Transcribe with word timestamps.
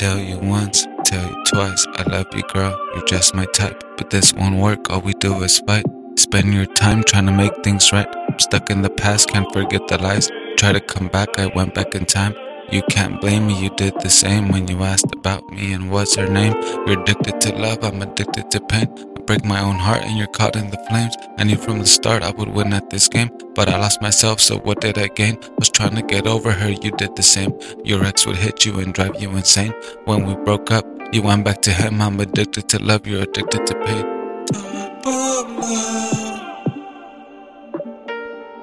Tell 0.00 0.18
you 0.18 0.38
once, 0.38 0.86
tell 1.04 1.28
you 1.28 1.44
twice, 1.44 1.86
I 1.96 2.04
love 2.10 2.28
you, 2.34 2.40
girl. 2.54 2.74
You're 2.94 3.04
just 3.04 3.34
my 3.34 3.44
type. 3.44 3.84
But 3.98 4.08
this 4.08 4.32
won't 4.32 4.56
work, 4.56 4.88
all 4.88 5.02
we 5.02 5.12
do 5.12 5.42
is 5.42 5.58
fight. 5.58 5.84
Spend 6.16 6.54
your 6.54 6.64
time 6.64 7.04
trying 7.04 7.26
to 7.26 7.32
make 7.32 7.52
things 7.62 7.92
right. 7.92 8.08
I'm 8.30 8.38
stuck 8.38 8.70
in 8.70 8.80
the 8.80 8.88
past, 8.88 9.28
can't 9.28 9.52
forget 9.52 9.86
the 9.88 9.98
lies. 10.00 10.30
Try 10.56 10.72
to 10.72 10.80
come 10.80 11.08
back, 11.08 11.38
I 11.38 11.48
went 11.48 11.74
back 11.74 11.94
in 11.94 12.06
time. 12.06 12.34
You 12.72 12.80
can't 12.88 13.20
blame 13.20 13.48
me, 13.48 13.62
you 13.62 13.68
did 13.76 13.92
the 14.00 14.08
same 14.08 14.48
when 14.48 14.68
you 14.68 14.82
asked 14.82 15.14
about 15.14 15.46
me 15.50 15.74
and 15.74 15.90
what's 15.90 16.14
her 16.14 16.26
name. 16.26 16.54
You're 16.86 17.02
addicted 17.02 17.38
to 17.42 17.56
love, 17.56 17.84
I'm 17.84 18.00
addicted 18.00 18.50
to 18.52 18.60
pain. 18.62 19.09
Break 19.30 19.44
my 19.44 19.60
own 19.60 19.76
heart 19.76 20.02
and 20.02 20.18
you're 20.18 20.26
caught 20.26 20.56
in 20.56 20.70
the 20.70 20.86
flames. 20.88 21.14
I 21.38 21.44
knew 21.44 21.54
from 21.56 21.78
the 21.78 21.86
start 21.86 22.24
I 22.24 22.32
would 22.32 22.48
win 22.48 22.72
at 22.72 22.90
this 22.90 23.06
game, 23.06 23.30
but 23.54 23.68
I 23.68 23.78
lost 23.78 24.02
myself, 24.02 24.40
so 24.40 24.58
what 24.58 24.80
did 24.80 24.98
I 24.98 25.06
gain? 25.06 25.38
Was 25.56 25.70
trying 25.70 25.94
to 25.94 26.02
get 26.02 26.26
over 26.26 26.50
her, 26.50 26.68
you 26.68 26.90
did 26.90 27.14
the 27.14 27.22
same. 27.22 27.56
Your 27.84 28.02
ex 28.04 28.26
would 28.26 28.38
hit 28.38 28.66
you 28.66 28.80
and 28.80 28.92
drive 28.92 29.22
you 29.22 29.30
insane. 29.30 29.72
When 30.04 30.26
we 30.26 30.34
broke 30.34 30.72
up, 30.72 30.84
you 31.12 31.22
went 31.22 31.44
back 31.44 31.62
to 31.62 31.70
him. 31.70 32.02
I'm 32.02 32.18
addicted 32.18 32.68
to 32.70 32.82
love, 32.82 33.06
you're 33.06 33.22
addicted 33.22 33.68
to 33.68 33.74
pain. 33.84 34.04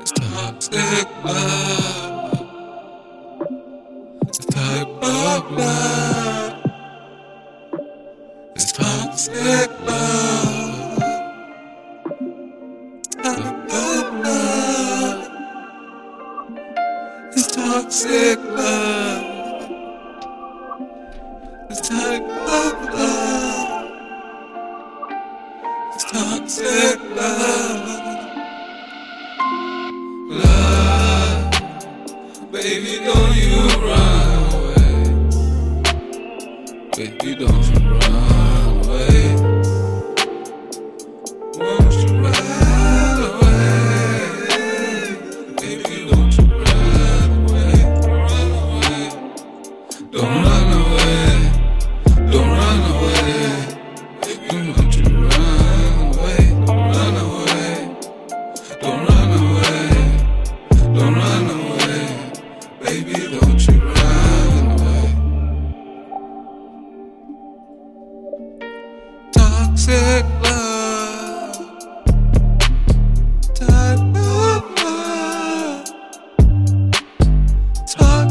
It's 0.00 0.12
toxic 0.12 1.24
love. 1.26 2.48
It's 4.28 4.46
type 4.46 4.88
of 4.88 5.52
love. 5.52 6.70
It's 8.54 8.72
toxic 8.72 9.73
toxic 17.54 18.38
love. 18.50 19.22
It's 21.70 21.88
type 21.88 22.22
of 22.22 22.74
love. 22.94 23.90
It's 25.94 26.04
toxic 26.10 26.98
love. 27.14 28.00
Love, 30.30 31.52
baby, 32.50 33.04
don't 33.04 33.36
you 33.36 33.56
run 33.86 34.38
away. 34.54 34.98
Baby, 36.96 37.30
don't 37.36 37.64
you 37.70 37.78
run 37.88 38.84
away. 38.84 39.53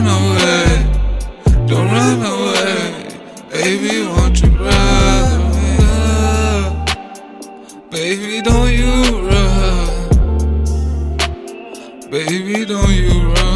run 0.00 0.08
away. 0.22 0.70
Don't 1.66 1.86
run 1.86 2.22
away. 2.22 3.08
Baby, 3.50 4.06
won't 4.06 4.40
you 4.42 4.50
run 4.50 5.40
away? 5.40 6.74
Baby, 7.90 8.42
don't 8.42 8.72
you 8.72 8.92
run. 9.28 9.88
Baby, 12.10 12.64
don't 12.64 12.90
you 12.90 13.32
run 13.32 13.49